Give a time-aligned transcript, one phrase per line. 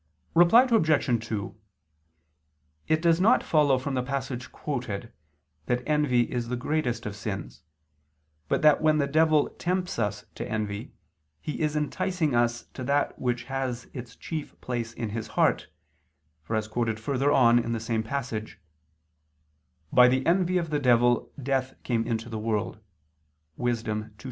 [0.33, 1.25] Reply Obj.
[1.27, 1.55] 2:
[2.87, 5.13] It does not follow from the passage quoted
[5.67, 7.61] that envy is the greatest of sins,
[8.47, 10.95] but that when the devil tempts us to envy,
[11.39, 15.67] he is enticing us to that which has its chief place in his heart,
[16.41, 18.59] for as quoted further on in the same passage,
[19.93, 22.79] "by the envy of the devil, death came into the world"
[23.55, 23.83] (Wis.
[23.83, 24.09] 2:24).